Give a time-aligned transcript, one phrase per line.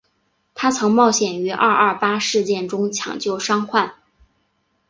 [0.55, 3.93] 她曾冒险于二二八事件中抢救伤患。